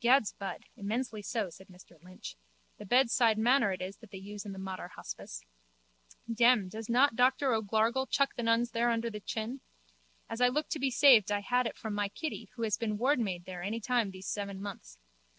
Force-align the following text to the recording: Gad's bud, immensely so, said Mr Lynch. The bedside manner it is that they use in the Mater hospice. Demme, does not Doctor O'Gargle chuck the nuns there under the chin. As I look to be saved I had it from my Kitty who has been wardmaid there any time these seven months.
Gad's 0.00 0.34
bud, 0.34 0.66
immensely 0.76 1.22
so, 1.22 1.48
said 1.48 1.68
Mr 1.68 1.98
Lynch. 2.04 2.36
The 2.76 2.84
bedside 2.84 3.38
manner 3.38 3.72
it 3.72 3.80
is 3.80 3.96
that 3.96 4.10
they 4.10 4.18
use 4.18 4.44
in 4.44 4.52
the 4.52 4.58
Mater 4.58 4.88
hospice. 4.88 5.46
Demme, 6.30 6.68
does 6.68 6.90
not 6.90 7.16
Doctor 7.16 7.54
O'Gargle 7.54 8.06
chuck 8.06 8.34
the 8.36 8.42
nuns 8.42 8.72
there 8.72 8.90
under 8.90 9.08
the 9.08 9.20
chin. 9.20 9.62
As 10.28 10.42
I 10.42 10.48
look 10.48 10.68
to 10.72 10.78
be 10.78 10.90
saved 10.90 11.32
I 11.32 11.40
had 11.40 11.66
it 11.66 11.78
from 11.78 11.94
my 11.94 12.10
Kitty 12.10 12.50
who 12.54 12.64
has 12.64 12.76
been 12.76 12.98
wardmaid 12.98 13.46
there 13.46 13.62
any 13.62 13.80
time 13.80 14.10
these 14.10 14.26
seven 14.28 14.60
months. 14.60 14.98